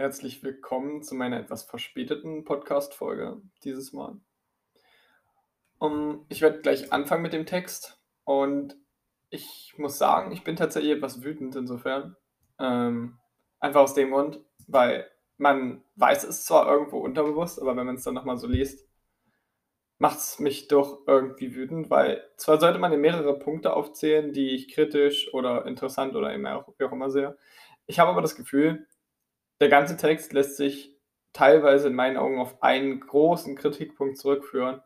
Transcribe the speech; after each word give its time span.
Herzlich 0.00 0.44
willkommen 0.44 1.02
zu 1.02 1.16
meiner 1.16 1.40
etwas 1.40 1.64
verspäteten 1.64 2.44
Podcast-Folge 2.44 3.42
dieses 3.64 3.92
Mal. 3.92 4.20
Um, 5.78 6.24
ich 6.28 6.40
werde 6.40 6.60
gleich 6.60 6.92
anfangen 6.92 7.22
mit 7.22 7.32
dem 7.32 7.46
Text 7.46 8.00
und 8.22 8.76
ich 9.28 9.74
muss 9.76 9.98
sagen, 9.98 10.30
ich 10.30 10.44
bin 10.44 10.54
tatsächlich 10.54 10.92
etwas 10.92 11.24
wütend 11.24 11.56
insofern. 11.56 12.14
Ähm, 12.60 13.18
einfach 13.58 13.80
aus 13.80 13.94
dem 13.94 14.12
Grund, 14.12 14.38
weil 14.68 15.10
man 15.36 15.82
weiß 15.96 16.22
es 16.22 16.44
zwar 16.44 16.70
irgendwo 16.70 16.98
unterbewusst, 17.00 17.60
aber 17.60 17.74
wenn 17.74 17.86
man 17.86 17.96
es 17.96 18.04
dann 18.04 18.14
nochmal 18.14 18.38
so 18.38 18.46
liest, 18.46 18.88
macht 19.98 20.18
es 20.18 20.38
mich 20.38 20.68
doch 20.68 21.00
irgendwie 21.08 21.56
wütend, 21.56 21.90
weil 21.90 22.22
zwar 22.36 22.60
sollte 22.60 22.78
man 22.78 22.96
mehrere 23.00 23.36
Punkte 23.36 23.72
aufzählen, 23.72 24.32
die 24.32 24.50
ich 24.50 24.72
kritisch 24.72 25.34
oder 25.34 25.66
interessant 25.66 26.14
oder 26.14 26.32
eben 26.32 26.46
auch, 26.46 26.72
wie 26.78 26.84
auch 26.84 26.92
immer 26.92 27.10
sehe. 27.10 27.36
Ich 27.86 27.98
habe 27.98 28.12
aber 28.12 28.22
das 28.22 28.36
Gefühl, 28.36 28.86
der 29.60 29.68
ganze 29.68 29.96
Text 29.96 30.32
lässt 30.32 30.56
sich 30.56 30.94
teilweise 31.32 31.88
in 31.88 31.94
meinen 31.94 32.16
Augen 32.16 32.40
auf 32.40 32.62
einen 32.62 33.00
großen 33.00 33.56
Kritikpunkt 33.56 34.18
zurückführen. 34.18 34.80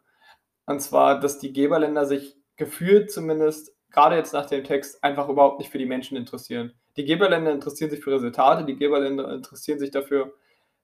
Und 0.66 0.80
zwar, 0.80 1.20
dass 1.20 1.38
die 1.38 1.52
Geberländer 1.52 2.06
sich 2.06 2.36
gefühlt 2.56 3.10
zumindest, 3.10 3.74
gerade 3.90 4.16
jetzt 4.16 4.32
nach 4.32 4.46
dem 4.46 4.64
Text, 4.64 5.02
einfach 5.02 5.28
überhaupt 5.28 5.58
nicht 5.58 5.70
für 5.70 5.78
die 5.78 5.86
Menschen 5.86 6.16
interessieren. 6.16 6.72
Die 6.96 7.04
Geberländer 7.04 7.52
interessieren 7.52 7.90
sich 7.90 8.02
für 8.02 8.12
Resultate, 8.12 8.64
die 8.64 8.76
Geberländer 8.76 9.32
interessieren 9.32 9.78
sich 9.78 9.90
dafür, 9.90 10.34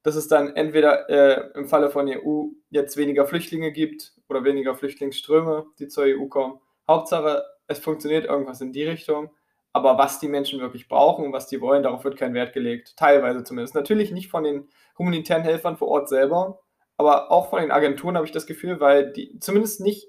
dass 0.02 0.16
es 0.16 0.28
dann 0.28 0.54
entweder 0.56 1.08
äh, 1.10 1.50
im 1.54 1.68
Falle 1.68 1.90
von 1.90 2.08
EU 2.08 2.46
jetzt 2.70 2.96
weniger 2.96 3.26
Flüchtlinge 3.26 3.72
gibt 3.72 4.14
oder 4.28 4.44
weniger 4.44 4.74
Flüchtlingsströme, 4.74 5.66
die 5.78 5.88
zur 5.88 6.04
EU 6.04 6.26
kommen. 6.26 6.60
Hauptsache, 6.86 7.44
es 7.66 7.78
funktioniert 7.78 8.24
irgendwas 8.24 8.60
in 8.60 8.72
die 8.72 8.84
Richtung. 8.84 9.30
Aber 9.78 9.96
was 9.96 10.18
die 10.18 10.26
Menschen 10.26 10.58
wirklich 10.58 10.88
brauchen 10.88 11.24
und 11.24 11.32
was 11.32 11.46
die 11.46 11.60
wollen, 11.60 11.84
darauf 11.84 12.02
wird 12.02 12.16
kein 12.16 12.34
Wert 12.34 12.52
gelegt. 12.52 12.96
Teilweise 12.96 13.44
zumindest. 13.44 13.76
Natürlich 13.76 14.10
nicht 14.10 14.28
von 14.28 14.42
den 14.42 14.68
humanitären 14.98 15.44
Helfern 15.44 15.76
vor 15.76 15.86
Ort 15.86 16.08
selber, 16.08 16.58
aber 16.96 17.30
auch 17.30 17.48
von 17.50 17.60
den 17.60 17.70
Agenturen 17.70 18.16
habe 18.16 18.26
ich 18.26 18.32
das 18.32 18.48
Gefühl, 18.48 18.80
weil 18.80 19.12
die 19.12 19.38
zumindest 19.38 19.80
nicht, 19.80 20.08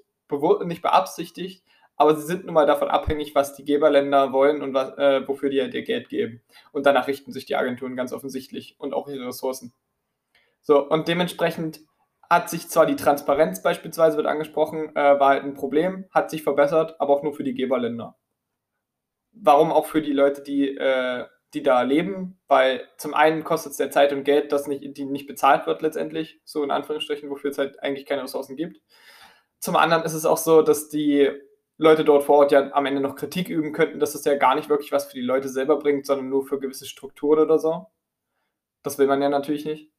nicht 0.64 0.82
beabsichtigt, 0.82 1.62
aber 1.94 2.16
sie 2.16 2.26
sind 2.26 2.46
nun 2.46 2.54
mal 2.54 2.66
davon 2.66 2.88
abhängig, 2.88 3.36
was 3.36 3.54
die 3.54 3.64
Geberländer 3.64 4.32
wollen 4.32 4.60
und 4.60 4.74
was, 4.74 4.98
äh, 4.98 5.28
wofür 5.28 5.50
die 5.50 5.60
halt 5.60 5.72
ihr 5.72 5.84
Geld 5.84 6.08
geben. 6.08 6.42
Und 6.72 6.84
danach 6.84 7.06
richten 7.06 7.30
sich 7.30 7.46
die 7.46 7.54
Agenturen 7.54 7.94
ganz 7.94 8.12
offensichtlich 8.12 8.74
und 8.80 8.92
auch 8.92 9.06
ihre 9.06 9.28
Ressourcen. 9.28 9.72
So, 10.62 10.84
und 10.84 11.06
dementsprechend 11.06 11.82
hat 12.28 12.50
sich 12.50 12.68
zwar 12.68 12.86
die 12.86 12.96
Transparenz 12.96 13.62
beispielsweise, 13.62 14.16
wird 14.16 14.26
angesprochen, 14.26 14.96
äh, 14.96 15.20
war 15.20 15.28
halt 15.28 15.44
ein 15.44 15.54
Problem, 15.54 16.06
hat 16.10 16.28
sich 16.28 16.42
verbessert, 16.42 16.96
aber 16.98 17.14
auch 17.14 17.22
nur 17.22 17.34
für 17.34 17.44
die 17.44 17.54
Geberländer 17.54 18.16
warum 19.32 19.72
auch 19.72 19.86
für 19.86 20.02
die 20.02 20.12
Leute, 20.12 20.42
die, 20.42 20.76
äh, 20.76 21.26
die 21.54 21.62
da 21.62 21.82
leben, 21.82 22.38
weil 22.46 22.86
zum 22.96 23.14
einen 23.14 23.44
kostet 23.44 23.72
es 23.72 23.78
der 23.78 23.90
Zeit 23.90 24.12
und 24.12 24.24
Geld, 24.24 24.52
das 24.52 24.66
nicht, 24.66 24.96
die 24.96 25.04
nicht 25.04 25.26
bezahlt 25.26 25.66
wird 25.66 25.82
letztendlich, 25.82 26.40
so 26.44 26.62
in 26.62 26.70
Anführungsstrichen, 26.70 27.30
wofür 27.30 27.50
es 27.50 27.58
halt 27.58 27.82
eigentlich 27.82 28.06
keine 28.06 28.22
Ressourcen 28.22 28.56
gibt. 28.56 28.80
Zum 29.58 29.76
anderen 29.76 30.04
ist 30.04 30.14
es 30.14 30.24
auch 30.24 30.38
so, 30.38 30.62
dass 30.62 30.88
die 30.88 31.30
Leute 31.76 32.04
dort 32.04 32.24
vor 32.24 32.38
Ort 32.38 32.52
ja 32.52 32.72
am 32.72 32.86
Ende 32.86 33.00
noch 33.00 33.16
Kritik 33.16 33.48
üben 33.48 33.72
könnten, 33.72 34.00
dass 34.00 34.14
es 34.14 34.24
ja 34.24 34.36
gar 34.36 34.54
nicht 34.54 34.68
wirklich 34.68 34.92
was 34.92 35.06
für 35.06 35.14
die 35.14 35.22
Leute 35.22 35.48
selber 35.48 35.78
bringt, 35.78 36.06
sondern 36.06 36.28
nur 36.28 36.46
für 36.46 36.60
gewisse 36.60 36.86
Strukturen 36.86 37.40
oder 37.40 37.58
so. 37.58 37.86
Das 38.82 38.98
will 38.98 39.06
man 39.06 39.22
ja 39.22 39.28
natürlich 39.28 39.64
nicht. 39.64 39.90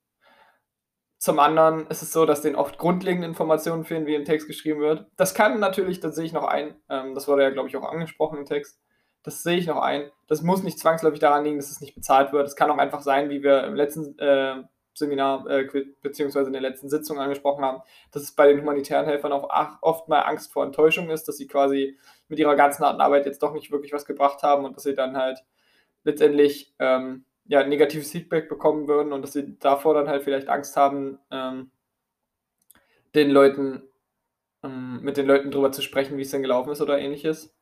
Zum 1.18 1.38
anderen 1.40 1.86
ist 1.88 2.02
es 2.02 2.12
so, 2.12 2.26
dass 2.26 2.42
denen 2.42 2.56
oft 2.56 2.80
grundlegende 2.80 3.28
Informationen 3.28 3.84
fehlen, 3.84 4.08
wie 4.08 4.16
im 4.16 4.26
Text 4.26 4.48
geschrieben 4.48 4.80
wird. 4.80 5.06
Das 5.18 5.36
kann 5.36 5.60
natürlich, 5.60 6.00
das 6.00 6.16
sehe 6.16 6.26
ich 6.26 6.34
noch 6.34 6.46
ein, 6.46 6.76
ähm, 6.90 7.14
das 7.14 7.28
wurde 7.28 7.44
ja, 7.44 7.52
glaube 7.52 7.70
ich, 7.70 7.78
auch 7.78 7.84
angesprochen 7.84 8.40
im 8.40 8.46
Text, 8.46 8.80
das 9.24 9.44
sehe 9.44 9.58
ich 9.58 9.68
noch 9.68 9.82
ein. 9.82 10.10
Das 10.28 10.42
muss 10.42 10.64
nicht 10.64 10.80
zwangsläufig 10.80 11.20
daran 11.20 11.44
liegen, 11.44 11.58
dass 11.58 11.72
es 11.72 11.82
nicht 11.82 11.96
bezahlt 11.96 12.34
wird. 12.34 12.48
Es 12.48 12.56
kann 12.56 12.72
auch 12.72 12.78
einfach 12.78 13.02
sein, 13.02 13.30
wie 13.30 13.44
wir 13.44 13.64
im 13.64 13.76
letzten 13.76 14.18
äh, 14.20 14.64
Seminar 14.94 15.48
äh, 15.50 15.68
beziehungsweise 16.02 16.48
in 16.48 16.54
der 16.54 16.62
letzten 16.62 16.90
Sitzung 16.90 17.20
angesprochen 17.20 17.64
haben, 17.64 17.82
dass 18.12 18.24
es 18.24 18.32
bei 18.34 18.48
den 18.48 18.62
humanitären 18.62 19.06
Helfern 19.06 19.32
auch 19.32 19.50
oft 19.82 20.08
mal 20.10 20.20
Angst 20.20 20.52
vor 20.52 20.66
Enttäuschung 20.66 21.10
ist, 21.10 21.28
dass 21.28 21.38
sie 21.38 21.48
quasi 21.48 21.98
mit 22.28 22.40
ihrer 22.40 22.56
ganzen 22.56 22.84
harten 22.84 23.02
Arbeit 23.02 23.26
jetzt 23.26 23.44
doch 23.44 23.54
nicht 23.54 23.72
wirklich 23.72 23.94
was 23.94 24.06
gebracht 24.06 24.44
haben 24.44 24.66
und 24.66 24.76
dass 24.76 24.84
sie 24.84 24.96
dann 24.96 25.18
halt 25.18 25.44
letztendlich 26.04 26.74
ähm, 26.80 27.26
ja, 27.46 27.66
negatives 27.66 28.12
Feedback 28.12 28.50
bekommen 28.50 28.88
würden 28.88 29.14
und 29.14 29.22
dass 29.22 29.34
sie 29.34 29.58
davor 29.60 29.94
dann 29.94 30.10
halt 30.10 30.24
vielleicht 30.24 30.50
Angst 30.50 30.76
haben, 30.76 31.20
ähm, 31.32 31.72
den 33.16 33.30
Leuten, 33.30 33.84
ähm, 34.64 35.02
mit 35.02 35.18
den 35.18 35.28
Leuten 35.28 35.52
drüber 35.52 35.72
zu 35.72 35.82
sprechen, 35.82 36.18
wie 36.18 36.22
es 36.22 36.32
denn 36.32 36.42
gelaufen 36.42 36.72
ist 36.72 36.82
oder 36.82 37.00
ähnliches. 37.00 37.54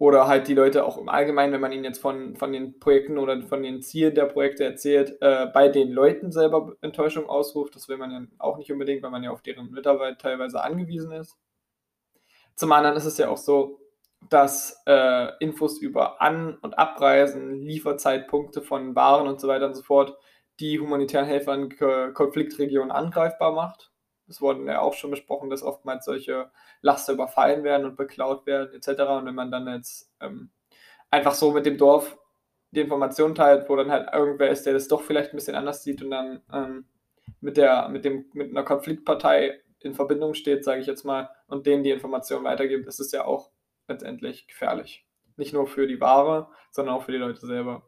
Oder 0.00 0.26
halt 0.26 0.48
die 0.48 0.54
Leute 0.54 0.86
auch 0.86 0.96
im 0.96 1.10
Allgemeinen, 1.10 1.52
wenn 1.52 1.60
man 1.60 1.72
ihnen 1.72 1.84
jetzt 1.84 2.00
von, 2.00 2.34
von 2.34 2.54
den 2.54 2.80
Projekten 2.80 3.18
oder 3.18 3.42
von 3.42 3.62
den 3.62 3.82
Zielen 3.82 4.14
der 4.14 4.24
Projekte 4.24 4.64
erzählt, 4.64 5.18
äh, 5.20 5.46
bei 5.52 5.68
den 5.68 5.92
Leuten 5.92 6.32
selber 6.32 6.74
Enttäuschung 6.80 7.28
ausruft. 7.28 7.76
Das 7.76 7.86
will 7.86 7.98
man 7.98 8.10
ja 8.10 8.22
auch 8.38 8.56
nicht 8.56 8.72
unbedingt, 8.72 9.02
weil 9.02 9.10
man 9.10 9.22
ja 9.22 9.30
auf 9.30 9.42
deren 9.42 9.70
Mitarbeit 9.70 10.18
teilweise 10.18 10.62
angewiesen 10.62 11.12
ist. 11.12 11.36
Zum 12.54 12.72
anderen 12.72 12.96
ist 12.96 13.04
es 13.04 13.18
ja 13.18 13.28
auch 13.28 13.36
so, 13.36 13.78
dass 14.30 14.82
äh, 14.86 15.32
Infos 15.38 15.76
über 15.76 16.22
An- 16.22 16.56
und 16.62 16.78
Abreisen, 16.78 17.60
Lieferzeitpunkte 17.60 18.62
von 18.62 18.96
Waren 18.96 19.28
und 19.28 19.38
so 19.38 19.48
weiter 19.48 19.66
und 19.66 19.74
so 19.74 19.82
fort 19.82 20.16
die 20.60 20.80
humanitären 20.80 21.26
Helfer 21.26 21.52
in 21.52 22.14
Konfliktregionen 22.14 22.90
angreifbar 22.90 23.52
macht. 23.52 23.89
Es 24.30 24.40
wurden 24.40 24.66
ja 24.66 24.80
auch 24.80 24.94
schon 24.94 25.10
besprochen, 25.10 25.50
dass 25.50 25.62
oftmals 25.62 26.04
solche 26.04 26.50
Laster 26.80 27.12
überfallen 27.12 27.64
werden 27.64 27.84
und 27.84 27.96
beklaut 27.96 28.46
werden, 28.46 28.72
etc. 28.72 29.02
Und 29.02 29.26
wenn 29.26 29.34
man 29.34 29.50
dann 29.50 29.66
jetzt 29.68 30.10
ähm, 30.20 30.50
einfach 31.10 31.34
so 31.34 31.52
mit 31.52 31.66
dem 31.66 31.76
Dorf 31.76 32.16
die 32.70 32.80
Information 32.80 33.34
teilt, 33.34 33.68
wo 33.68 33.76
dann 33.76 33.90
halt 33.90 34.08
irgendwer 34.12 34.50
ist, 34.50 34.64
der 34.64 34.72
das 34.72 34.88
doch 34.88 35.02
vielleicht 35.02 35.32
ein 35.32 35.36
bisschen 35.36 35.56
anders 35.56 35.82
sieht 35.82 36.02
und 36.02 36.10
dann 36.10 36.42
ähm, 36.52 36.84
mit 37.40 37.56
der, 37.56 37.88
mit 37.88 38.04
dem, 38.04 38.26
mit 38.32 38.50
einer 38.50 38.62
Konfliktpartei 38.62 39.60
in 39.80 39.94
Verbindung 39.94 40.34
steht, 40.34 40.64
sage 40.64 40.80
ich 40.80 40.86
jetzt 40.86 41.04
mal, 41.04 41.30
und 41.48 41.66
denen 41.66 41.82
die 41.82 41.90
Information 41.90 42.44
weitergibt, 42.44 42.86
ist 42.86 43.00
es 43.00 43.12
ja 43.12 43.24
auch 43.24 43.50
letztendlich 43.88 44.46
gefährlich. 44.46 45.06
Nicht 45.36 45.52
nur 45.52 45.66
für 45.66 45.86
die 45.86 46.00
Ware, 46.00 46.48
sondern 46.70 46.94
auch 46.94 47.02
für 47.02 47.12
die 47.12 47.18
Leute 47.18 47.44
selber. 47.44 47.82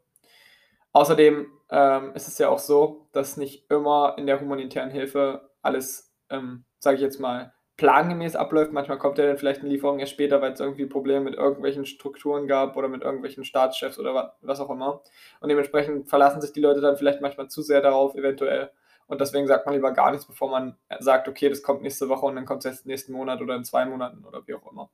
Außerdem 0.93 1.47
ähm, 1.71 2.13
ist 2.15 2.29
es 2.29 2.39
ja 2.39 2.49
auch 2.49 2.59
so, 2.59 3.09
dass 3.13 3.37
nicht 3.37 3.71
immer 3.71 4.17
in 4.19 4.27
der 4.27 4.41
humanitären 4.41 4.91
Hilfe 4.91 5.51
alles 5.63 6.12
ähm, 6.33 6.65
sage 6.79 6.97
ich 6.97 7.03
jetzt 7.03 7.21
mal, 7.21 7.53
plangemäß 7.77 8.37
abläuft. 8.37 8.73
Manchmal 8.73 8.99
kommt 8.99 9.19
ja 9.19 9.27
dann 9.27 9.39
vielleicht 9.39 9.61
eine 9.61 9.69
Lieferung 9.69 9.99
erst 9.99 10.13
später, 10.13 10.41
weil 10.41 10.53
es 10.53 10.61
irgendwie 10.61 10.87
Probleme 10.87 11.25
mit 11.25 11.35
irgendwelchen 11.35 11.87
Strukturen 11.87 12.47
gab 12.47 12.77
oder 12.77 12.89
mit 12.89 13.03
irgendwelchen 13.03 13.45
Staatschefs 13.45 13.99
oder 13.99 14.37
was 14.41 14.61
auch 14.61 14.71
immer. 14.71 15.03
Und 15.41 15.49
dementsprechend 15.49 16.09
verlassen 16.09 16.41
sich 16.41 16.53
die 16.53 16.61
Leute 16.61 16.81
dann 16.81 16.97
vielleicht 16.97 17.21
manchmal 17.21 17.49
zu 17.49 17.63
sehr 17.63 17.81
darauf, 17.81 18.15
eventuell. 18.15 18.71
Und 19.07 19.21
deswegen 19.21 19.47
sagt 19.47 19.67
man 19.67 19.75
lieber 19.75 19.93
gar 19.93 20.11
nichts, 20.11 20.27
bevor 20.27 20.49
man 20.49 20.77
sagt, 21.01 21.29
okay, 21.29 21.49
das 21.49 21.63
kommt 21.63 21.83
nächste 21.83 22.09
Woche 22.09 22.25
und 22.27 22.37
dann 22.37 22.47
kommt 22.47 22.65
es 22.65 22.71
erst 22.71 22.87
nächsten 22.87 23.13
Monat 23.13 23.41
oder 23.41 23.57
in 23.57 23.65
zwei 23.65 23.85
Monaten 23.85 24.25
oder 24.25 24.47
wie 24.47 24.55
auch 24.55 24.71
immer. 24.71 24.91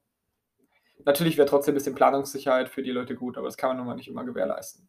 Natürlich 1.05 1.37
wäre 1.37 1.49
trotzdem 1.49 1.73
ein 1.73 1.77
bisschen 1.77 1.95
Planungssicherheit 1.95 2.69
für 2.69 2.83
die 2.83 2.91
Leute 2.91 3.15
gut, 3.15 3.37
aber 3.37 3.47
das 3.47 3.57
kann 3.57 3.71
man 3.71 3.77
nun 3.77 3.87
mal 3.87 3.95
nicht 3.95 4.09
immer 4.09 4.25
gewährleisten. 4.25 4.89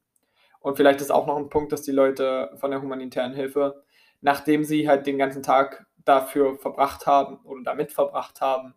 Und 0.61 0.75
vielleicht 0.75 1.01
ist 1.01 1.11
auch 1.11 1.27
noch 1.27 1.37
ein 1.37 1.49
Punkt, 1.49 1.71
dass 1.71 1.83
die 1.83 1.91
Leute 1.91 2.51
von 2.55 2.71
der 2.71 2.81
humanitären 2.81 3.33
Hilfe, 3.33 3.83
nachdem 4.21 4.63
sie 4.63 4.87
halt 4.87 5.07
den 5.07 5.17
ganzen 5.17 5.43
Tag 5.43 5.85
dafür 6.05 6.57
verbracht 6.57 7.05
haben 7.05 7.37
oder 7.45 7.63
damit 7.63 7.91
verbracht 7.91 8.41
haben, 8.41 8.73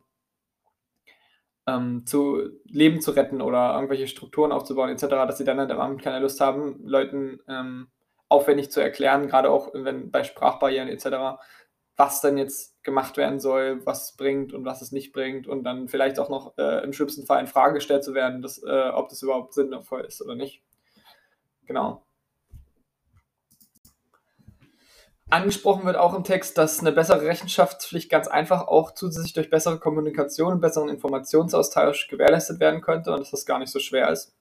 ähm, 1.67 2.05
zu 2.07 2.51
Leben 2.65 3.01
zu 3.01 3.13
retten 3.13 3.41
oder 3.41 3.75
irgendwelche 3.75 4.09
Strukturen 4.09 4.53
aufzubauen 4.53 4.91
etc., 4.91 5.09
dass 5.09 5.39
sie 5.39 5.45
dann 5.45 5.59
halt 5.59 5.71
am 5.71 5.81
Abend 5.81 6.03
keine 6.03 6.21
Lust 6.21 6.41
haben, 6.41 6.81
Leuten 6.85 7.41
ähm, 7.49 7.89
aufwendig 8.29 8.71
zu 8.71 8.81
erklären, 8.81 9.29
gerade 9.29 9.51
auch 9.51 9.71
wenn 9.75 10.11
bei 10.11 10.25
Sprachbarrieren 10.25 10.89
etc., 10.89 11.39
was 11.97 12.21
dann 12.21 12.39
jetzt 12.39 12.83
gemacht 12.83 13.17
werden 13.17 13.39
soll, 13.39 13.85
was 13.85 14.11
es 14.11 14.17
bringt 14.17 14.53
und 14.55 14.65
was 14.65 14.83
es 14.83 14.93
nicht 14.93 15.13
bringt 15.13 15.47
und 15.47 15.63
dann 15.63 15.89
vielleicht 15.89 16.19
auch 16.19 16.31
noch 16.31 16.57
äh, 16.57 16.83
im 16.83 16.93
schlimmsten 16.93 17.27
Fall 17.27 17.41
in 17.41 17.47
Frage 17.47 17.75
gestellt 17.75 18.03
zu 18.03 18.15
werden, 18.15 18.43
dass, 18.43 18.63
äh, 18.63 18.89
ob 18.89 19.11
das 19.11 19.23
überhaupt 19.23 19.53
sinnvoll 19.53 20.01
ist 20.03 20.23
oder 20.23 20.35
nicht. 20.35 20.63
Genau. 21.67 22.05
Angesprochen 25.33 25.87
wird 25.87 25.97
auch 25.97 26.13
im 26.13 26.25
Text, 26.25 26.59
dass 26.59 26.81
eine 26.81 26.93
bessere 26.93 27.23
Rechenschaftspflicht 27.23 28.11
ganz 28.11 28.29
einfach 28.29 28.69
auch 28.69 28.93
zusätzlich 28.93 29.33
durch 29.33 29.49
bessere 29.49 29.79
Kommunikation 29.79 30.53
und 30.53 30.61
besseren 30.61 30.91
Informationsaustausch 30.91 32.09
gewährleistet 32.09 32.61
werden 32.61 32.83
könnte 32.83 33.13
und 33.13 33.21
dass 33.21 33.31
das 33.31 33.47
gar 33.47 33.59
nicht 33.59 33.73
so 33.73 33.79
schwer 33.79 34.11
ist. 34.11 34.35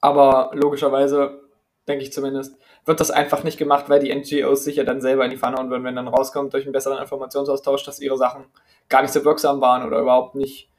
Aber 0.00 0.52
logischerweise, 0.54 1.40
denke 1.88 2.04
ich 2.04 2.12
zumindest, 2.12 2.56
wird 2.84 3.00
das 3.00 3.10
einfach 3.10 3.42
nicht 3.42 3.58
gemacht, 3.58 3.88
weil 3.88 3.98
die 3.98 4.14
NGOs 4.14 4.62
sich 4.62 4.76
ja 4.76 4.84
dann 4.84 5.00
selber 5.00 5.24
in 5.24 5.32
die 5.32 5.36
Pfanne 5.36 5.56
hauen 5.56 5.68
würden, 5.68 5.82
wenn 5.82 5.96
dann 5.96 6.06
rauskommt 6.06 6.54
durch 6.54 6.64
einen 6.64 6.72
besseren 6.72 6.98
Informationsaustausch, 6.98 7.82
dass 7.82 7.98
ihre 7.98 8.16
Sachen 8.16 8.44
gar 8.88 9.02
nicht 9.02 9.12
so 9.12 9.24
wirksam 9.24 9.60
waren 9.60 9.84
oder 9.84 9.98
überhaupt 9.98 10.36
nicht 10.36 10.70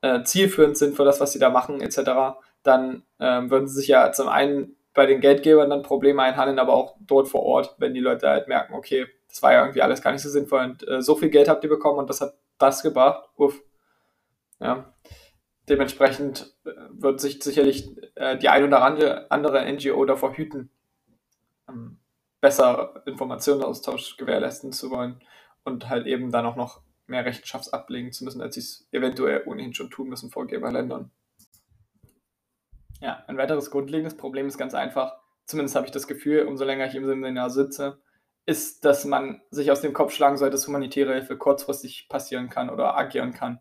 äh, 0.00 0.22
zielführend 0.22 0.78
sind 0.78 0.96
für 0.96 1.04
das, 1.04 1.20
was 1.20 1.32
sie 1.32 1.38
da 1.38 1.50
machen, 1.50 1.82
etc., 1.82 2.38
dann 2.62 3.02
äh, 3.18 3.42
würden 3.50 3.68
sie 3.68 3.80
sich 3.80 3.88
ja 3.88 4.12
zum 4.12 4.28
einen 4.28 4.76
bei 4.96 5.06
den 5.06 5.20
Geldgebern 5.20 5.70
dann 5.70 5.82
Probleme 5.82 6.22
einhandeln, 6.22 6.58
aber 6.58 6.72
auch 6.72 6.96
dort 7.00 7.28
vor 7.28 7.42
Ort, 7.42 7.76
wenn 7.78 7.94
die 7.94 8.00
Leute 8.00 8.28
halt 8.28 8.48
merken, 8.48 8.74
okay, 8.74 9.06
das 9.28 9.42
war 9.42 9.52
ja 9.52 9.60
irgendwie 9.60 9.82
alles 9.82 10.00
gar 10.02 10.10
nicht 10.10 10.22
so 10.22 10.30
sinnvoll 10.30 10.64
und 10.64 10.88
äh, 10.88 11.02
so 11.02 11.14
viel 11.14 11.28
Geld 11.28 11.48
habt 11.48 11.62
ihr 11.62 11.70
bekommen 11.70 11.98
und 11.98 12.10
das 12.10 12.22
hat 12.22 12.34
das 12.58 12.82
gebracht. 12.82 13.28
Uff. 13.36 13.62
Ja. 14.58 14.94
Dementsprechend 15.68 16.56
äh, 16.64 16.70
wird 16.90 17.20
sich 17.20 17.42
sicherlich 17.42 17.94
äh, 18.14 18.38
die 18.38 18.48
ein 18.48 18.64
oder 18.64 18.82
andere, 18.82 19.72
NGO 19.72 20.04
davor 20.06 20.34
hüten, 20.34 20.70
ähm, 21.68 21.98
besser 22.40 23.02
Informationsaustausch 23.04 24.16
gewährleisten 24.16 24.72
zu 24.72 24.90
wollen 24.90 25.20
und 25.64 25.90
halt 25.90 26.06
eben 26.06 26.32
dann 26.32 26.46
auch 26.46 26.56
noch 26.56 26.80
mehr 27.06 27.24
Rechenschaft 27.26 27.74
ablegen 27.74 28.12
zu 28.12 28.24
müssen, 28.24 28.40
als 28.40 28.54
sie 28.54 28.60
es 28.60 28.88
eventuell 28.92 29.42
ohnehin 29.44 29.74
schon 29.74 29.90
tun 29.90 30.08
müssen 30.08 30.30
vor 30.30 30.46
Geberländern. 30.46 31.10
Ja, 33.00 33.24
ein 33.26 33.36
weiteres 33.36 33.70
grundlegendes 33.70 34.16
Problem 34.16 34.46
ist 34.46 34.58
ganz 34.58 34.74
einfach, 34.74 35.18
zumindest 35.44 35.76
habe 35.76 35.86
ich 35.86 35.92
das 35.92 36.06
Gefühl, 36.06 36.46
umso 36.46 36.64
länger 36.64 36.86
ich 36.86 36.94
im 36.94 37.06
Seminar 37.06 37.50
sitze, 37.50 38.00
ist, 38.46 38.84
dass 38.84 39.04
man 39.04 39.42
sich 39.50 39.70
aus 39.70 39.80
dem 39.80 39.92
Kopf 39.92 40.12
schlagen 40.12 40.36
soll, 40.36 40.50
dass 40.50 40.66
humanitäre 40.66 41.12
Hilfe 41.14 41.36
kurzfristig 41.36 42.08
passieren 42.08 42.48
kann 42.48 42.70
oder 42.70 42.96
agieren 42.96 43.32
kann. 43.32 43.60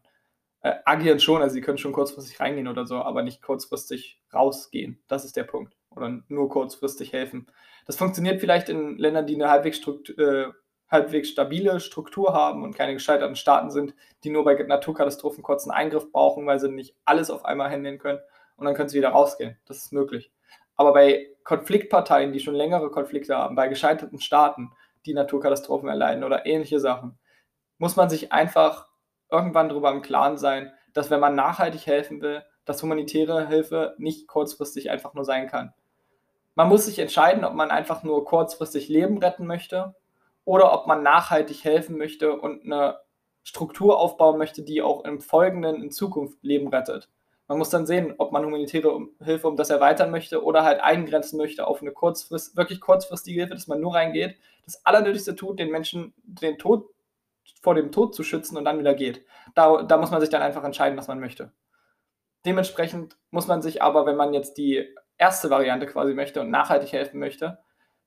Äh, 0.61 0.75
agieren 0.85 1.19
schon, 1.19 1.41
also 1.41 1.53
sie 1.53 1.61
können 1.61 1.77
schon 1.77 1.91
kurzfristig 1.91 2.39
reingehen 2.39 2.67
oder 2.67 2.85
so, 2.85 2.97
aber 2.97 3.23
nicht 3.23 3.41
kurzfristig 3.41 4.21
rausgehen. 4.33 5.03
Das 5.07 5.25
ist 5.25 5.35
der 5.35 5.43
Punkt. 5.43 5.75
Oder 5.89 6.21
nur 6.27 6.49
kurzfristig 6.49 7.13
helfen. 7.13 7.47
Das 7.87 7.97
funktioniert 7.97 8.39
vielleicht 8.39 8.69
in 8.69 8.97
Ländern, 8.97 9.25
die 9.25 9.35
eine 9.35 9.49
halbwegs, 9.49 9.79
äh, 10.17 10.45
halbwegs 10.89 11.29
stabile 11.29 11.79
Struktur 11.79 12.33
haben 12.33 12.63
und 12.63 12.75
keine 12.75 12.93
gescheiterten 12.93 13.35
Staaten 13.35 13.71
sind, 13.71 13.95
die 14.23 14.29
nur 14.29 14.43
bei 14.43 14.53
Naturkatastrophen 14.55 15.43
kurzen 15.43 15.71
Eingriff 15.71 16.11
brauchen, 16.11 16.45
weil 16.45 16.59
sie 16.59 16.69
nicht 16.69 16.95
alles 17.05 17.31
auf 17.31 17.45
einmal 17.45 17.71
handeln 17.71 17.97
können 17.97 18.19
und 18.57 18.65
dann 18.65 18.75
können 18.75 18.89
sie 18.89 18.97
wieder 18.97 19.09
rausgehen. 19.09 19.57
Das 19.65 19.77
ist 19.77 19.93
möglich. 19.93 20.31
Aber 20.75 20.93
bei 20.93 21.27
Konfliktparteien, 21.43 22.33
die 22.33 22.39
schon 22.39 22.55
längere 22.55 22.89
Konflikte 22.91 23.37
haben, 23.37 23.55
bei 23.55 23.67
gescheiterten 23.67 24.19
Staaten, 24.19 24.71
die 25.05 25.13
Naturkatastrophen 25.13 25.87
erleiden 25.87 26.23
oder 26.23 26.45
ähnliche 26.45 26.79
Sachen, 26.79 27.17
muss 27.77 27.95
man 27.95 28.09
sich 28.09 28.31
einfach 28.31 28.89
irgendwann 29.29 29.69
darüber 29.69 29.91
im 29.91 30.01
Klaren 30.01 30.37
sein, 30.37 30.71
dass 30.93 31.09
wenn 31.09 31.19
man 31.19 31.35
nachhaltig 31.35 31.85
helfen 31.85 32.21
will, 32.21 32.43
dass 32.63 32.81
humanitäre 32.81 33.47
Hilfe 33.47 33.95
nicht 33.97 34.27
kurzfristig 34.27 34.89
einfach 34.89 35.13
nur 35.13 35.25
sein 35.25 35.47
kann. 35.47 35.73
Man 36.55 36.69
muss 36.69 36.85
sich 36.85 36.99
entscheiden, 36.99 37.43
ob 37.43 37.53
man 37.53 37.69
einfach 37.69 38.03
nur 38.03 38.23
kurzfristig 38.25 38.87
Leben 38.87 39.17
retten 39.17 39.45
möchte 39.45 39.93
oder 40.45 40.73
ob 40.73 40.87
man 40.87 41.03
nachhaltig 41.03 41.63
helfen 41.63 41.97
möchte 41.97 42.39
und 42.39 42.63
eine 42.63 42.99
Struktur 43.43 43.99
aufbauen 43.99 44.37
möchte, 44.37 44.63
die 44.63 44.81
auch 44.81 45.03
im 45.03 45.19
Folgenden 45.19 45.83
in 45.83 45.91
Zukunft 45.91 46.41
Leben 46.43 46.69
rettet. 46.69 47.09
Man 47.47 47.59
muss 47.59 47.69
dann 47.69 47.85
sehen, 47.85 48.15
ob 48.17 48.31
man 48.31 48.43
humanitäre 48.43 49.07
Hilfe 49.23 49.47
um 49.47 49.55
das 49.55 49.69
erweitern 49.69 50.09
möchte 50.09 50.43
oder 50.43 50.63
halt 50.63 50.79
eingrenzen 50.81 51.37
möchte 51.37 51.67
auf 51.67 51.81
eine 51.81 51.91
kurzfrist, 51.91 52.57
wirklich 52.57 52.81
kurzfristige 52.81 53.41
Hilfe, 53.41 53.53
dass 53.53 53.67
man 53.67 53.79
nur 53.79 53.93
reingeht, 53.93 54.37
das 54.65 54.83
Allernötigste 54.85 55.35
tut, 55.35 55.59
den 55.59 55.69
Menschen 55.69 56.13
den 56.23 56.57
Tod 56.57 56.89
vor 57.61 57.75
dem 57.75 57.91
Tod 57.91 58.15
zu 58.15 58.23
schützen 58.23 58.57
und 58.57 58.65
dann 58.65 58.79
wieder 58.79 58.95
geht. 58.95 59.25
Da, 59.53 59.83
da 59.83 59.97
muss 59.97 60.11
man 60.11 60.21
sich 60.21 60.29
dann 60.29 60.41
einfach 60.41 60.63
entscheiden, 60.63 60.97
was 60.97 61.07
man 61.07 61.19
möchte. 61.19 61.51
Dementsprechend 62.45 63.17
muss 63.31 63.47
man 63.47 63.61
sich 63.61 63.81
aber, 63.81 64.05
wenn 64.05 64.15
man 64.15 64.33
jetzt 64.33 64.57
die 64.57 64.95
erste 65.17 65.49
Variante 65.49 65.85
quasi 65.85 66.13
möchte 66.13 66.41
und 66.41 66.49
nachhaltig 66.49 66.91
helfen 66.91 67.19
möchte, 67.19 67.59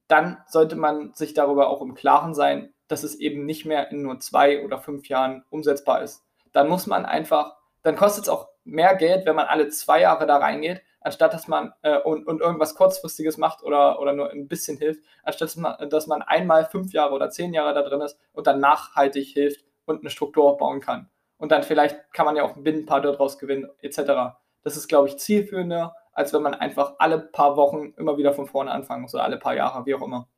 dann 0.09 0.39
sollte 0.47 0.77
man 0.77 1.13
sich 1.15 1.35
darüber 1.35 1.69
auch 1.69 1.83
im 1.83 1.95
Klaren 1.95 2.35
sein, 2.35 2.73
dass 2.89 3.03
es 3.03 3.17
eben 3.17 3.45
nicht 3.45 3.67
mehr 3.67 3.91
in 3.91 4.03
nur 4.03 4.21
zwei 4.21 4.65
oder 4.65 4.79
fünf 4.79 5.09
Jahren 5.09 5.45
umsetzbar 5.51 6.03
ist. 6.03 6.25
Dann 6.53 6.69
muss 6.69 6.87
man 6.87 7.05
einfach, 7.05 7.57
dann 7.83 7.97
kostet 7.97 8.25
es 8.25 8.29
auch 8.29 8.49
mehr 8.65 8.95
Geld, 8.97 9.27
wenn 9.27 9.37
man 9.37 9.47
alle 9.47 9.69
zwei 9.69 10.01
Jahre 10.01 10.27
da 10.27 10.37
reingeht, 10.37 10.83
anstatt 11.01 11.33
dass 11.33 11.49
man 11.49 11.73
äh, 11.83 11.99
und, 11.99 12.27
und 12.27 12.41
irgendwas 12.41 12.75
kurzfristiges 12.75 13.39
macht 13.39 13.63
oder, 13.63 14.01
oder 14.01 14.13
nur 14.13 14.31
ein 14.31 14.49
bisschen 14.49 14.77
hilft, 14.77 15.03
anstatt 15.23 15.49
dass 15.49 15.57
man, 15.57 15.91
dass 15.91 16.07
man 16.07 16.23
einmal 16.23 16.67
fünf 16.67 16.93
Jahre 16.93 17.15
oder 17.15 17.31
zehn 17.31 17.55
Jahre 17.55 17.75
da 17.75 17.83
drin 17.83 18.01
ist 18.01 18.19
und 18.33 18.47
dann 18.47 18.61
nachhaltig 18.61 19.29
hilft 19.29 19.65
und 19.87 20.01
eine 20.01 20.11
Struktur 20.11 20.45
aufbauen 20.45 20.81
kann. 20.81 21.09
Und 21.39 21.53
dann 21.53 21.63
vielleicht 21.63 22.13
kann 22.13 22.27
man 22.27 22.37
ja 22.37 22.43
auch 22.43 22.57
ein 22.57 22.65
Binnenpaar 22.65 23.01
daraus 23.01 23.39
gewinnen, 23.39 23.71
etc. 23.81 24.37
Das 24.63 24.77
ist, 24.77 24.89
glaube 24.89 25.09
ich, 25.09 25.19
zielführender, 25.19 25.95
als 26.13 26.33
wenn 26.33 26.43
man 26.43 26.55
einfach 26.55 26.95
alle 26.99 27.19
paar 27.19 27.57
Wochen 27.57 27.95
immer 27.97 28.19
wieder 28.19 28.33
von 28.33 28.47
vorne 28.47 28.73
anfangen 28.73 29.03
muss 29.03 29.15
oder 29.15 29.25
alle 29.25 29.39
paar 29.39 29.55
Jahre, 29.55 29.87
wie 29.87 29.95
auch 29.95 30.03
immer. 30.03 30.29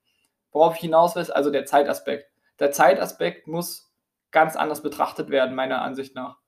Worauf 0.53 0.75
ich 0.75 0.81
hinaus 0.81 1.15
will, 1.15 1.23
ist 1.23 1.31
also 1.31 1.51
der 1.51 1.65
Zeitaspekt. 1.65 2.31
Der 2.59 2.71
Zeitaspekt 2.71 3.47
muss 3.47 3.91
ganz 4.31 4.57
anders 4.57 4.83
betrachtet 4.83 5.31
werden, 5.31 5.55
meiner 5.55 5.81
Ansicht 5.83 6.15
nach 6.15 6.40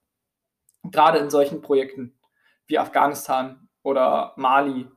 gerade 0.85 1.19
in 1.19 1.31
solchen 1.31 1.63
Projekten 1.63 2.15
wie 2.67 2.79
Afghanistan 2.79 3.69
oder 3.83 4.33
Mali, 4.37 4.89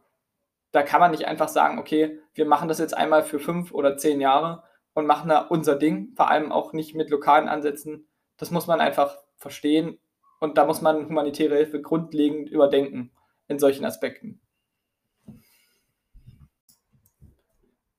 da 0.72 0.84
kann 0.84 1.00
man 1.00 1.12
nicht 1.12 1.26
einfach 1.26 1.48
sagen, 1.48 1.80
okay, 1.80 2.20
wir 2.34 2.46
machen 2.46 2.68
das 2.68 2.80
jetzt 2.80 2.96
einmal 2.96 3.24
für 3.24 3.40
fünf 3.40 3.72
oder 3.72 3.98
zehn 3.98 4.20
Jahre 4.20 4.64
und 4.94 5.06
machen 5.06 5.30
da 5.30 5.40
unser 5.40 5.76
Ding, 5.76 6.14
vor 6.16 6.30
allem 6.30 6.52
auch 6.52 6.74
nicht 6.74 6.96
mit 6.96 7.10
lokalen 7.10 7.48
Ansätzen. 7.48 8.08
Das 8.38 8.52
muss 8.52 8.68
man 8.68 8.82
einfach 8.82 9.18
verstehen 9.38 10.00
und 10.40 10.58
da 10.58 10.66
muss 10.66 10.82
man 10.82 11.08
humanitäre 11.08 11.56
Hilfe 11.56 11.82
grundlegend 11.82 12.50
überdenken 12.50 13.12
in 13.48 13.60
solchen 13.60 13.86
Aspekten. 13.86 14.42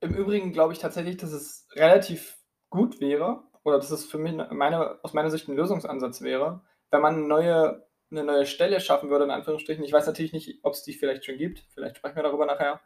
Im 0.01 0.15
Übrigen 0.15 0.53
glaube 0.53 0.73
ich 0.73 0.79
tatsächlich, 0.79 1.17
dass 1.17 1.33
es 1.33 1.67
relativ 1.73 2.39
gut 2.69 3.01
wäre, 3.01 3.43
oder 3.65 3.79
dass 3.79 3.91
es 3.91 4.05
für 4.05 4.19
mich 4.19 4.37
meine, 4.51 5.03
aus 5.03 5.13
meiner 5.13 5.31
Sicht 5.31 5.49
ein 5.49 5.57
Lösungsansatz 5.57 6.21
wäre, 6.21 6.63
wenn 6.91 7.01
man 7.01 7.15
eine 7.15 7.27
neue, 7.27 7.87
eine 8.11 8.25
neue 8.25 8.47
Stelle 8.47 8.81
schaffen 8.81 9.11
würde, 9.11 9.25
in 9.25 9.31
Anführungsstrichen. 9.31 9.85
Ich 9.85 9.93
weiß 9.93 10.07
natürlich 10.07 10.33
nicht, 10.33 10.61
ob 10.63 10.75
es 10.75 10.83
die 10.83 10.93
vielleicht 10.93 11.25
schon 11.25 11.39
gibt. 11.39 11.65
Vielleicht 11.75 11.97
sprechen 11.97 12.17
wir 12.17 12.23
darüber 12.23 12.47
nachher. 12.47 12.81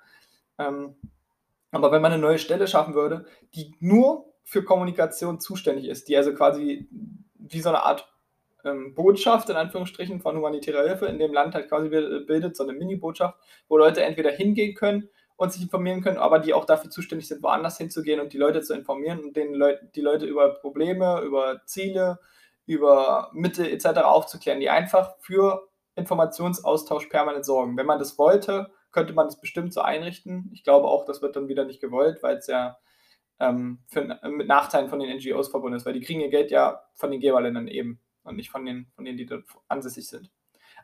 Ähm, 0.58 0.96
aber 1.70 1.92
wenn 1.92 2.02
man 2.02 2.12
eine 2.12 2.22
neue 2.22 2.38
Stelle 2.38 2.66
schaffen 2.66 2.94
würde, 2.94 3.26
die 3.54 3.74
nur 3.80 4.32
für 4.44 4.64
Kommunikation 4.64 5.40
zuständig 5.40 5.86
ist, 5.86 6.08
die 6.08 6.16
also 6.16 6.34
quasi 6.34 6.88
wie 7.38 7.60
so 7.60 7.68
eine 7.68 7.84
Art 7.84 8.12
ähm, 8.64 8.94
Botschaft 8.94 9.48
in 9.48 9.56
Anführungsstrichen 9.56 10.20
von 10.20 10.36
humanitärer 10.36 10.86
Hilfe 10.86 11.06
in 11.06 11.18
dem 11.18 11.32
Land 11.32 11.54
halt 11.54 11.68
quasi 11.68 11.88
bildet, 11.88 12.56
so 12.56 12.64
eine 12.64 12.72
Mini-Botschaft, 12.72 13.38
wo 13.68 13.78
Leute 13.78 14.02
entweder 14.02 14.30
hingehen 14.30 14.74
können 14.74 15.08
und 15.36 15.52
sich 15.52 15.62
informieren 15.62 16.02
können, 16.02 16.18
aber 16.18 16.38
die 16.38 16.52
auch 16.52 16.64
dafür 16.64 16.90
zuständig 16.90 17.28
sind, 17.28 17.42
woanders 17.42 17.78
hinzugehen 17.78 18.20
und 18.20 18.32
die 18.32 18.38
Leute 18.38 18.60
zu 18.60 18.74
informieren 18.74 19.20
und 19.20 19.36
den 19.36 19.54
Leut 19.54 19.78
die 19.94 20.02
Leute 20.02 20.26
über 20.26 20.50
Probleme, 20.54 21.22
über 21.22 21.62
Ziele, 21.64 22.18
über 22.70 23.30
Mittel 23.32 23.66
etc. 23.66 24.02
aufzuklären, 24.02 24.60
die 24.60 24.70
einfach 24.70 25.16
für 25.18 25.68
Informationsaustausch 25.96 27.06
permanent 27.06 27.44
sorgen. 27.44 27.76
Wenn 27.76 27.86
man 27.86 27.98
das 27.98 28.16
wollte, 28.16 28.70
könnte 28.92 29.12
man 29.12 29.26
das 29.26 29.40
bestimmt 29.40 29.74
so 29.74 29.80
einrichten. 29.80 30.50
Ich 30.52 30.62
glaube 30.62 30.86
auch, 30.86 31.04
das 31.04 31.20
wird 31.20 31.34
dann 31.34 31.48
wieder 31.48 31.64
nicht 31.64 31.80
gewollt, 31.80 32.22
weil 32.22 32.36
es 32.36 32.46
ja 32.46 32.78
ähm, 33.40 33.80
für, 33.88 34.20
mit 34.22 34.46
Nachteilen 34.46 34.88
von 34.88 35.00
den 35.00 35.16
NGOs 35.16 35.48
verbunden 35.48 35.78
ist, 35.78 35.84
weil 35.84 35.94
die 35.94 36.00
kriegen 36.00 36.20
ihr 36.20 36.30
Geld 36.30 36.52
ja 36.52 36.80
von 36.94 37.10
den 37.10 37.18
Geberländern 37.18 37.66
eben 37.66 38.00
und 38.22 38.36
nicht 38.36 38.50
von, 38.50 38.64
den, 38.64 38.86
von 38.94 39.04
denen, 39.04 39.18
die 39.18 39.26
dort 39.26 39.46
ansässig 39.66 40.06
sind. 40.06 40.30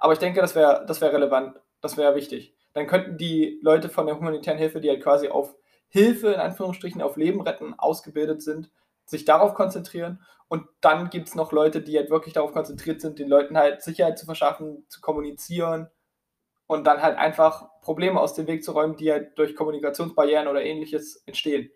Aber 0.01 0.13
ich 0.13 0.19
denke, 0.19 0.41
das 0.41 0.57
wäre 0.57 0.85
das 0.89 1.01
wär 1.01 1.13
relevant, 1.13 1.61
das 1.81 1.97
wäre 1.97 2.17
wichtig. 2.17 2.57
Dann 2.73 2.89
könnten 2.89 3.17
die 3.17 3.61
Leute 3.63 3.89
von 3.89 4.07
der 4.07 4.17
humanitären 4.17 4.59
Hilfe, 4.59 4.81
die 4.81 4.89
halt 4.89 5.05
quasi 5.05 5.29
auf 5.29 5.55
Hilfe, 5.87 6.33
in 6.33 6.41
Anführungsstrichen, 6.41 7.01
auf 7.01 7.17
Leben 7.17 7.41
retten 7.43 7.75
ausgebildet 7.79 8.43
sind, 8.43 8.73
sich 9.07 9.25
darauf 9.25 9.55
konzentrieren. 9.55 10.23
Und 10.49 10.67
dann 10.81 11.11
gibt 11.11 11.29
es 11.29 11.35
noch 11.35 11.51
Leute, 11.53 11.81
die 11.83 11.97
halt 11.97 12.11
wirklich 12.11 12.35
darauf 12.35 12.53
konzentriert 12.53 13.01
sind, 13.01 13.19
den 13.19 13.29
Leuten 13.29 13.57
halt 13.57 13.83
Sicherheit 13.83 14.19
zu 14.19 14.27
verschaffen, 14.27 14.85
zu 14.89 15.01
kommunizieren 15.01 15.89
und 16.67 16.87
dann 16.87 17.03
halt 17.03 17.17
einfach 17.17 17.69
Probleme 17.81 18.21
aus 18.21 18.35
dem 18.35 18.47
Weg 18.47 18.63
zu 18.63 18.73
räumen, 18.73 18.97
die 18.97 19.11
halt 19.11 19.39
durch 19.39 19.57
Kommunikationsbarrieren 19.57 20.49
oder 20.49 20.63
ähnliches 20.63 21.23
entstehen. 21.27 21.71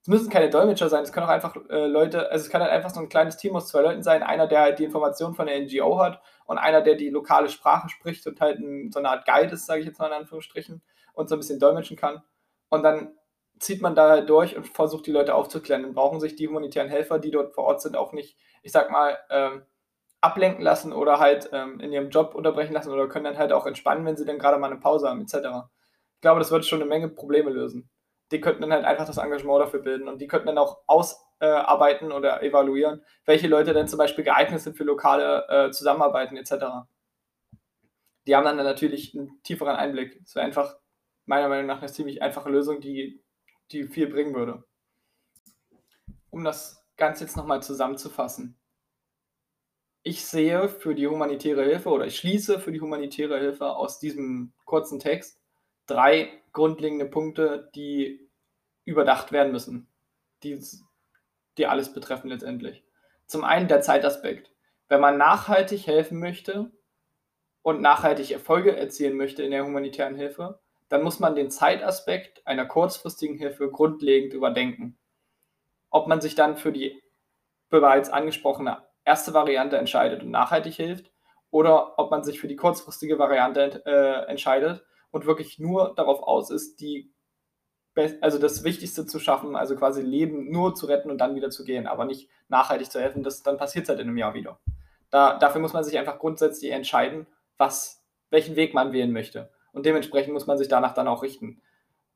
Es 0.00 0.08
müssen 0.08 0.30
keine 0.30 0.50
Dolmetscher 0.50 0.88
sein, 0.88 1.02
es 1.02 1.12
können 1.12 1.26
auch 1.26 1.30
einfach 1.30 1.56
äh, 1.68 1.86
Leute, 1.86 2.30
also 2.30 2.44
es 2.44 2.50
kann 2.50 2.62
halt 2.62 2.70
einfach 2.70 2.90
so 2.90 3.00
ein 3.00 3.08
kleines 3.08 3.38
Team 3.38 3.56
aus 3.56 3.68
zwei 3.68 3.80
Leuten 3.80 4.02
sein, 4.02 4.22
einer, 4.22 4.46
der 4.46 4.60
halt 4.60 4.78
die 4.78 4.84
Informationen 4.84 5.34
von 5.34 5.46
der 5.46 5.60
NGO 5.60 5.98
hat 5.98 6.22
und 6.44 6.58
einer, 6.58 6.80
der 6.80 6.94
die 6.94 7.10
lokale 7.10 7.48
Sprache 7.48 7.88
spricht 7.88 8.26
und 8.26 8.40
halt 8.40 8.60
ein, 8.60 8.92
so 8.92 9.00
eine 9.00 9.10
Art 9.10 9.26
Guide 9.26 9.54
ist, 9.54 9.66
sage 9.66 9.80
ich 9.80 9.86
jetzt 9.86 9.98
mal 9.98 10.06
in 10.06 10.12
Anführungsstrichen, 10.12 10.80
und 11.14 11.28
so 11.28 11.34
ein 11.34 11.38
bisschen 11.40 11.58
dolmetschen 11.58 11.96
kann. 11.96 12.22
Und 12.68 12.82
dann 12.84 13.16
zieht 13.58 13.82
man 13.82 13.94
da 13.94 14.10
halt 14.10 14.28
durch 14.28 14.56
und 14.56 14.66
versucht 14.66 15.06
die 15.06 15.12
Leute 15.12 15.34
aufzuklären. 15.34 15.82
Dann 15.82 15.94
brauchen 15.94 16.20
sich 16.20 16.36
die 16.36 16.48
humanitären 16.48 16.88
Helfer, 16.88 17.18
die 17.18 17.30
dort 17.30 17.54
vor 17.54 17.64
Ort 17.64 17.82
sind, 17.82 17.96
auch 17.96 18.12
nicht, 18.12 18.36
ich 18.62 18.72
sag 18.72 18.90
mal, 18.90 19.18
ähm, 19.30 19.62
ablenken 20.20 20.62
lassen 20.62 20.92
oder 20.92 21.18
halt 21.18 21.50
ähm, 21.52 21.80
in 21.80 21.92
ihrem 21.92 22.10
Job 22.10 22.34
unterbrechen 22.34 22.72
lassen 22.72 22.90
oder 22.90 23.08
können 23.08 23.24
dann 23.24 23.38
halt 23.38 23.52
auch 23.52 23.66
entspannen, 23.66 24.04
wenn 24.04 24.16
sie 24.16 24.24
dann 24.24 24.38
gerade 24.38 24.58
mal 24.58 24.70
eine 24.70 24.80
Pause 24.80 25.08
haben, 25.08 25.20
etc. 25.20 25.34
Ich 26.14 26.20
glaube, 26.20 26.40
das 26.40 26.50
würde 26.50 26.64
schon 26.64 26.80
eine 26.80 26.88
Menge 26.88 27.08
Probleme 27.08 27.50
lösen. 27.50 27.88
Die 28.32 28.40
könnten 28.40 28.62
dann 28.62 28.72
halt 28.72 28.84
einfach 28.84 29.06
das 29.06 29.18
Engagement 29.18 29.60
dafür 29.60 29.80
bilden 29.80 30.08
und 30.08 30.20
die 30.20 30.26
könnten 30.26 30.48
dann 30.48 30.58
auch 30.58 30.78
ausarbeiten 30.86 32.10
äh, 32.10 32.14
oder 32.14 32.42
evaluieren, 32.42 33.04
welche 33.24 33.46
Leute 33.46 33.72
denn 33.72 33.88
zum 33.88 33.98
Beispiel 33.98 34.24
geeignet 34.24 34.60
sind 34.60 34.76
für 34.76 34.84
lokale 34.84 35.46
äh, 35.48 35.70
Zusammenarbeiten 35.70 36.36
etc. 36.36 36.66
Die 38.26 38.34
haben 38.34 38.44
dann 38.44 38.56
natürlich 38.56 39.16
einen 39.16 39.40
tieferen 39.44 39.76
Einblick. 39.76 40.18
Das 40.24 40.34
wäre 40.34 40.44
einfach 40.44 40.76
meiner 41.26 41.48
Meinung 41.48 41.66
nach 41.66 41.78
eine 41.78 41.92
ziemlich 41.92 42.22
einfache 42.22 42.50
Lösung, 42.50 42.80
die 42.80 43.22
die 43.72 43.84
viel 43.84 44.06
bringen 44.06 44.34
würde. 44.34 44.64
Um 46.30 46.44
das 46.44 46.84
Ganze 46.96 47.24
jetzt 47.24 47.36
nochmal 47.36 47.62
zusammenzufassen. 47.62 48.56
Ich 50.02 50.24
sehe 50.24 50.68
für 50.68 50.94
die 50.94 51.08
humanitäre 51.08 51.64
Hilfe 51.64 51.88
oder 51.88 52.06
ich 52.06 52.16
schließe 52.16 52.60
für 52.60 52.72
die 52.72 52.80
humanitäre 52.80 53.38
Hilfe 53.38 53.70
aus 53.70 53.98
diesem 53.98 54.52
kurzen 54.64 55.00
Text 55.00 55.40
drei 55.86 56.30
grundlegende 56.52 57.06
Punkte, 57.06 57.70
die 57.74 58.28
überdacht 58.84 59.32
werden 59.32 59.52
müssen, 59.52 59.88
die, 60.42 60.60
die 61.58 61.66
alles 61.66 61.92
betreffen 61.92 62.28
letztendlich. 62.28 62.84
Zum 63.26 63.44
einen 63.44 63.68
der 63.68 63.80
Zeitaspekt. 63.80 64.52
Wenn 64.88 65.00
man 65.00 65.18
nachhaltig 65.18 65.86
helfen 65.86 66.18
möchte 66.18 66.70
und 67.62 67.80
nachhaltig 67.80 68.30
Erfolge 68.30 68.76
erzielen 68.76 69.16
möchte 69.16 69.42
in 69.42 69.50
der 69.50 69.64
humanitären 69.64 70.14
Hilfe, 70.14 70.60
dann 70.88 71.02
muss 71.02 71.18
man 71.18 71.34
den 71.34 71.50
Zeitaspekt 71.50 72.46
einer 72.46 72.66
kurzfristigen 72.66 73.36
Hilfe 73.36 73.70
grundlegend 73.70 74.32
überdenken. 74.32 74.98
Ob 75.90 76.06
man 76.06 76.20
sich 76.20 76.34
dann 76.34 76.56
für 76.56 76.72
die 76.72 77.02
bereits 77.68 78.10
angesprochene 78.10 78.82
erste 79.04 79.34
Variante 79.34 79.76
entscheidet 79.76 80.22
und 80.22 80.30
nachhaltig 80.30 80.74
hilft 80.74 81.10
oder 81.50 81.98
ob 81.98 82.10
man 82.10 82.24
sich 82.24 82.40
für 82.40 82.48
die 82.48 82.56
kurzfristige 82.56 83.18
Variante 83.18 83.82
äh, 83.86 84.30
entscheidet 84.30 84.84
und 85.10 85.26
wirklich 85.26 85.58
nur 85.58 85.94
darauf 85.94 86.22
aus 86.22 86.50
ist, 86.50 86.80
die 86.80 87.12
also 88.20 88.38
das 88.38 88.62
Wichtigste 88.62 89.06
zu 89.06 89.18
schaffen, 89.18 89.56
also 89.56 89.74
quasi 89.74 90.02
Leben 90.02 90.50
nur 90.50 90.74
zu 90.74 90.84
retten 90.84 91.10
und 91.10 91.18
dann 91.18 91.34
wieder 91.34 91.48
zu 91.48 91.64
gehen, 91.64 91.86
aber 91.86 92.04
nicht 92.04 92.28
nachhaltig 92.48 92.90
zu 92.90 93.00
helfen, 93.00 93.22
das, 93.22 93.42
dann 93.42 93.56
passiert 93.56 93.84
es 93.84 93.88
halt 93.88 94.00
in 94.00 94.08
einem 94.08 94.18
Jahr 94.18 94.34
wieder. 94.34 94.60
Da, 95.10 95.38
dafür 95.38 95.62
muss 95.62 95.72
man 95.72 95.82
sich 95.82 95.98
einfach 95.98 96.18
grundsätzlich 96.18 96.72
entscheiden, 96.72 97.26
was, 97.56 98.04
welchen 98.28 98.56
Weg 98.56 98.74
man 98.74 98.92
wählen 98.92 99.12
möchte. 99.12 99.50
Und 99.76 99.84
dementsprechend 99.84 100.32
muss 100.32 100.46
man 100.46 100.56
sich 100.56 100.68
danach 100.68 100.94
dann 100.94 101.06
auch 101.06 101.22
richten. 101.22 101.60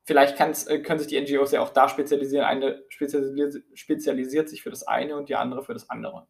Vielleicht 0.05 0.41
äh, 0.41 0.79
können 0.79 0.99
sich 0.99 1.09
die 1.09 1.21
NGOs 1.21 1.53
ja 1.53 1.61
auch 1.61 1.69
da 1.69 1.91
spezialisieren. 1.91 2.47
Eine 2.47 2.83
spezialisiert, 2.89 3.63
spezialisiert 3.75 4.49
sich 4.49 4.63
für 4.63 4.71
das 4.71 4.83
eine 4.85 5.15
und 5.15 5.29
die 5.29 5.37
andere 5.37 5.63
für 5.63 5.75
das 5.75 5.91
andere. 5.91 6.27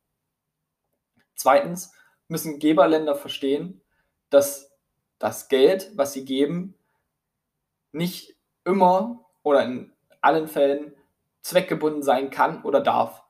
Zweitens 1.37 1.93
müssen 2.27 2.59
Geberländer 2.59 3.15
verstehen, 3.15 3.81
dass 4.29 4.73
das 5.21 5.47
Geld, 5.47 5.93
was 5.95 6.15
sie 6.15 6.25
geben, 6.25 6.75
nicht 7.93 8.37
immer 8.65 9.25
oder 9.45 9.65
in 9.65 9.93
allen 10.21 10.49
Fällen 10.49 10.97
zweckgebunden 11.43 12.03
sein 12.03 12.31
kann 12.31 12.65
oder 12.65 12.81
darf. 12.81 13.23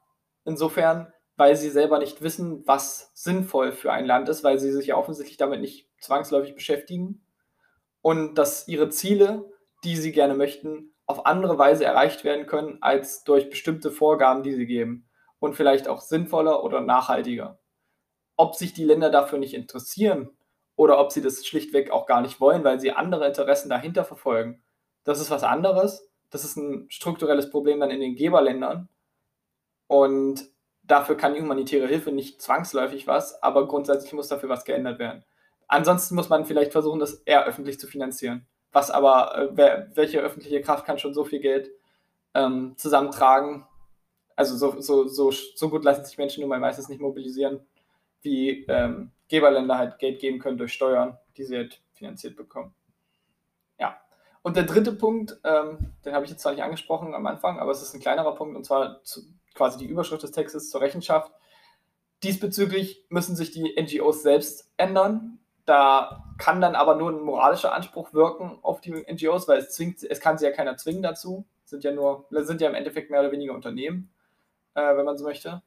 Insofern, 0.47 1.13
weil 1.37 1.55
sie 1.55 1.69
selber 1.69 1.99
nicht 1.99 2.23
wissen, 2.23 2.67
was 2.67 3.11
sinnvoll 3.13 3.73
für 3.73 3.93
ein 3.93 4.07
Land 4.07 4.31
ist, 4.31 4.43
weil 4.43 4.59
sie 4.59 4.73
sich 4.73 4.87
ja 4.87 4.97
offensichtlich 4.97 5.37
damit 5.37 5.61
nicht 5.61 5.87
zwangsläufig 6.01 6.55
beschäftigen 6.55 7.21
und 8.03 8.35
dass 8.37 8.69
ihre 8.69 8.89
Ziele, 8.89 9.51
die 9.85 9.97
sie 9.97 10.13
gerne 10.13 10.35
möchten, 10.35 10.95
auf 11.07 11.27
andere 11.27 11.59
Weise 11.59 11.85
erreicht 11.85 12.25
werden 12.25 12.47
können 12.47 12.79
als 12.81 13.25
durch 13.25 13.51
bestimmte 13.51 13.91
Vorgaben, 13.91 14.43
die 14.43 14.55
sie 14.55 14.67
geben 14.67 15.09
und 15.39 15.55
vielleicht 15.55 15.89
auch 15.89 16.01
sinnvoller 16.01 16.63
oder 16.63 16.81
nachhaltiger. 16.81 17.59
Ob 18.37 18.55
sich 18.55 18.73
die 18.73 18.85
Länder 18.85 19.11
dafür 19.11 19.39
nicht 19.39 19.55
interessieren 19.55 20.31
oder 20.77 20.99
ob 21.01 21.13
sie 21.13 21.21
das 21.21 21.45
schlichtweg 21.45 21.91
auch 21.91 22.07
gar 22.07 22.21
nicht 22.21 22.41
wollen, 22.41 22.65
weil 22.65 22.81
sie 22.81 22.93
andere 22.93 23.27
Interessen 23.27 23.69
dahinter 23.69 24.05
verfolgen, 24.05 24.63
das 25.05 25.21
ist 25.21 25.31
was 25.31 25.43
anderes. 25.43 26.09
Das 26.31 26.45
ist 26.45 26.57
ein 26.57 26.89
strukturelles 26.91 27.51
Problem 27.51 27.81
dann 27.81 27.91
in 27.91 28.01
den 28.01 28.15
Geberländern. 28.15 28.89
Und 29.89 30.49
dafür 30.83 31.17
kann 31.17 31.35
die 31.35 31.43
humanitäre 31.43 31.89
Hilfe 31.89 32.13
nicht 32.13 32.41
zwangsläufig 32.41 33.07
was, 33.07 33.43
aber 33.43 33.67
grundsätzlich 33.67 34.13
muss 34.13 34.29
dafür 34.29 34.49
was 34.49 34.65
geändert 34.65 34.99
werden. 34.99 35.25
Ansonsten 35.71 36.15
muss 36.15 36.29
man 36.29 36.45
vielleicht 36.45 36.73
versuchen, 36.73 37.01
das 37.01 37.15
eher 37.25 37.47
öffentlich 37.47 37.79
zu 37.79 37.87
finanzieren. 37.87 38.47
Was 38.73 38.91
aber, 38.91 39.37
äh, 39.37 39.49
wer, 39.53 39.91
welche 39.95 40.21
öffentliche 40.21 40.61
Kraft 40.61 40.85
kann 40.85 40.99
schon 40.99 41.15
so 41.15 41.25
viel 41.25 41.41
Geld 41.41 41.71
ähm, 42.35 42.75
zusammentragen? 42.77 43.67
Also 44.37 44.57
so, 44.57 44.81
so, 44.81 45.07
so, 45.07 45.31
so 45.31 45.69
gut 45.69 45.85
lassen 45.85 46.05
sich 46.05 46.19
Menschen 46.19 46.41
nun 46.41 46.51
mal 46.51 46.61
meistens 46.61 46.89
nicht 46.89 47.01
mobilisieren, 47.01 47.61
wie 48.23 48.65
ähm, 48.69 49.13
Geberländer 49.29 49.79
halt 49.79 49.99
Geld 49.99 50.21
geben 50.21 50.39
können 50.39 50.59
durch 50.59 50.73
Steuern, 50.73 51.19
die 51.37 51.45
sie 51.45 51.57
halt 51.57 51.81
finanziert 51.95 52.37
bekommen. 52.37 52.75
Und 54.43 54.57
der 54.57 54.65
dritte 54.65 54.93
Punkt, 54.93 55.39
ähm, 55.45 55.93
den 56.05 56.15
habe 56.15 56.25
ich 56.25 56.31
jetzt 56.31 56.43
zwar 56.43 56.53
nicht 56.53 56.63
angesprochen 56.63 57.15
am 57.15 57.27
Anfang, 57.27 57.59
aber 57.59 57.73
es 57.73 57.83
ist 57.83 57.95
ein 57.95 58.01
kleinerer 58.01 58.35
Punkt, 58.35 58.57
und 58.57 58.65
zwar 58.65 59.03
zu, 59.05 59.21
quasi 59.55 59.79
die 59.79 59.87
Überschrift 59.87 60.23
des 60.23 60.33
Textes 60.33 60.71
zur 60.71 60.81
Rechenschaft. 60.81 61.31
Diesbezüglich 62.23 63.05
müssen 63.11 63.37
sich 63.37 63.51
die 63.51 63.75
NGOs 63.79 64.23
selbst 64.23 64.71
ändern. 64.79 65.40
Da 65.71 66.25
kann 66.37 66.61
dann 66.61 66.75
aber 66.75 66.97
nur 66.97 67.13
ein 67.13 67.21
moralischer 67.21 67.73
Anspruch 67.73 68.13
wirken 68.13 68.59
auf 68.63 68.81
die 68.81 68.91
NGOs, 68.91 69.47
weil 69.47 69.61
es 69.61 69.71
zwingt, 69.71 70.03
es 70.03 70.19
kann 70.19 70.37
sie 70.37 70.45
ja 70.45 70.51
keiner 70.51 70.77
zwingen 70.77 71.01
dazu. 71.01 71.45
Sind 71.65 71.85
ja 71.85 71.93
nur, 71.93 72.27
sind 72.31 72.61
ja 72.61 72.69
im 72.69 72.75
Endeffekt 72.75 73.09
mehr 73.09 73.21
oder 73.21 73.31
weniger 73.31 73.55
Unternehmen, 73.55 74.11
äh, 74.75 74.97
wenn 74.97 75.05
man 75.05 75.17
so 75.17 75.23
möchte. 75.23 75.63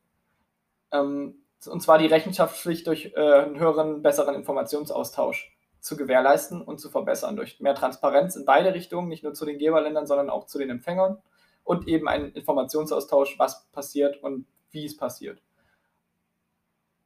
Ähm, 0.92 1.36
und 1.66 1.82
zwar 1.82 2.00
die 2.00 2.08
Rechenschaftspflicht 2.08 2.86
durch 2.86 3.14
äh, 3.16 3.34
einen 3.44 3.58
höheren, 3.58 4.02
besseren 4.02 4.36
Informationsaustausch 4.36 5.56
zu 5.80 5.96
gewährleisten 5.96 6.62
und 6.62 6.82
zu 6.82 6.90
verbessern 6.90 7.38
durch 7.38 7.62
mehr 7.62 7.74
Transparenz 7.74 8.36
in 8.36 8.44
beide 8.44 8.74
Richtungen, 8.74 9.08
nicht 9.08 9.24
nur 9.24 9.34
zu 9.34 9.46
den 9.46 9.58
Geberländern, 9.58 10.06
sondern 10.06 10.30
auch 10.30 10.48
zu 10.48 10.60
den 10.60 10.70
Empfängern 10.70 11.22
und 11.64 11.88
eben 11.88 12.10
einen 12.10 12.34
Informationsaustausch, 12.34 13.40
was 13.40 13.68
passiert 13.72 14.22
und 14.22 14.48
wie 14.72 14.84
es 14.84 14.98
passiert. 14.98 15.42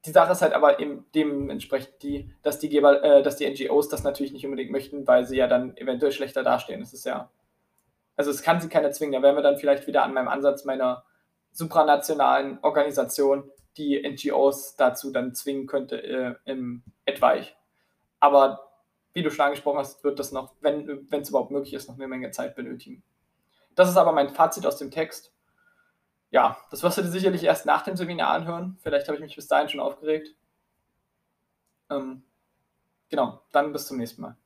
Die 0.05 0.11
Sache 0.11 0.31
ist 0.31 0.41
halt 0.41 0.53
aber 0.53 0.79
eben 0.79 1.05
dementsprechend 1.13 2.01
die, 2.01 2.33
dass 2.43 2.59
die 2.59 2.69
Geber, 2.69 3.03
äh, 3.03 3.23
dass 3.23 3.37
die 3.37 3.49
NGOs 3.49 3.89
das 3.89 4.03
natürlich 4.03 4.31
nicht 4.31 4.45
unbedingt 4.45 4.71
möchten, 4.71 5.07
weil 5.07 5.25
sie 5.25 5.37
ja 5.37 5.47
dann 5.47 5.75
eventuell 5.77 6.11
schlechter 6.11 6.43
dastehen. 6.43 6.79
Das 6.79 6.93
ist 6.93 7.05
ja, 7.05 7.29
also 8.15 8.31
es 8.31 8.41
kann 8.41 8.61
sie 8.61 8.69
keiner 8.69 8.91
zwingen. 8.91 9.13
Da 9.13 9.21
wären 9.21 9.35
wir 9.35 9.43
dann 9.43 9.57
vielleicht 9.57 9.87
wieder 9.87 10.03
an 10.03 10.13
meinem 10.13 10.27
Ansatz 10.27 10.65
meiner 10.65 11.03
supranationalen 11.51 12.59
Organisation, 12.61 13.51
die 13.77 14.01
NGOs 14.07 14.75
dazu 14.75 15.11
dann 15.11 15.33
zwingen 15.33 15.67
könnte 15.67 16.01
äh, 16.01 16.35
im 16.45 16.83
etwaig. 17.05 17.55
Aber 18.19 18.67
wie 19.13 19.23
du 19.23 19.31
schon 19.31 19.45
angesprochen 19.45 19.79
hast, 19.79 20.03
wird 20.03 20.19
das 20.19 20.31
noch, 20.31 20.53
wenn 20.61 21.07
es 21.09 21.29
überhaupt 21.29 21.51
möglich 21.51 21.73
ist, 21.73 21.87
noch 21.87 21.95
eine 21.95 22.07
Menge 22.07 22.31
Zeit 22.31 22.55
benötigen. 22.55 23.03
Das 23.75 23.89
ist 23.89 23.97
aber 23.97 24.11
mein 24.11 24.29
Fazit 24.29 24.65
aus 24.65 24.77
dem 24.77 24.91
Text. 24.91 25.31
Ja, 26.31 26.57
das 26.71 26.83
wirst 26.83 26.97
du 26.97 27.01
dir 27.01 27.09
sicherlich 27.09 27.43
erst 27.43 27.65
nach 27.65 27.83
dem 27.83 27.97
Seminar 27.97 28.29
anhören. 28.31 28.77
Vielleicht 28.81 29.07
habe 29.07 29.17
ich 29.17 29.23
mich 29.23 29.35
bis 29.35 29.47
dahin 29.47 29.69
schon 29.69 29.79
aufgeregt. 29.81 30.35
Ähm, 31.89 32.23
genau, 33.09 33.41
dann 33.51 33.73
bis 33.73 33.87
zum 33.87 33.97
nächsten 33.97 34.21
Mal. 34.21 34.37